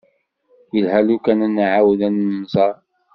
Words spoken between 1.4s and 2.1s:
ad nεawed